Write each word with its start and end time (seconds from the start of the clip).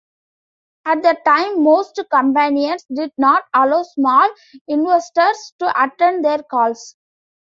At 0.83 1.03
the 1.03 1.15
time, 1.27 1.61
most 1.61 2.03
companies 2.09 2.83
did 2.91 3.11
not 3.19 3.43
allow 3.53 3.83
small 3.83 4.33
investors 4.67 5.53
to 5.59 5.83
attend 5.83 6.25
their 6.25 6.41
calls. 6.41 6.95